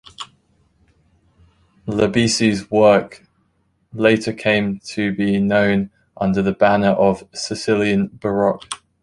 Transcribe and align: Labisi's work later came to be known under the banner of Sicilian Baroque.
Labisi's 1.87 2.71
work 2.71 3.23
later 3.93 4.33
came 4.33 4.79
to 4.79 5.13
be 5.13 5.37
known 5.39 5.91
under 6.17 6.41
the 6.41 6.53
banner 6.53 6.89
of 6.89 7.23
Sicilian 7.35 8.07
Baroque. 8.07 8.65